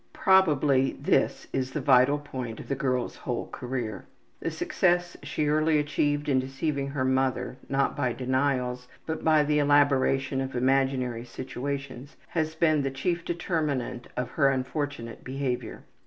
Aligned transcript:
Probably 0.13 0.93
this 0.99 1.45
is 1.53 1.69
the 1.69 1.79
vital 1.79 2.17
point 2.17 2.59
of 2.59 2.67
the 2.67 2.73
girl's 2.75 3.17
whole 3.17 3.47
career. 3.49 4.07
The 4.39 4.49
success 4.49 5.15
she 5.21 5.47
early 5.47 5.77
achieved 5.77 6.27
in 6.27 6.39
deceiving 6.39 6.87
her 6.87 7.05
mother, 7.05 7.57
not 7.69 7.95
by 7.95 8.13
denials, 8.13 8.87
but 9.05 9.23
by 9.23 9.43
the 9.43 9.59
elaboration 9.59 10.41
of 10.41 10.55
imaginary 10.55 11.23
situations, 11.23 12.15
has 12.29 12.55
been 12.55 12.81
the 12.81 12.89
chief 12.89 13.23
determinant 13.23 14.07
of 14.17 14.31
her 14.31 14.49
unfortunate 14.49 15.23
behavior. 15.23 15.83